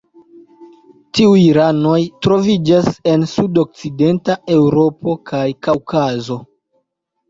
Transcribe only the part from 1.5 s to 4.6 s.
ranoj troviĝas en sudokcidenta